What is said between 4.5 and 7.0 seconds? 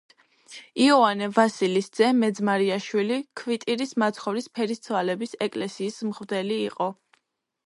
ფერისცვალების ეკლესიის მღვდელი იყო.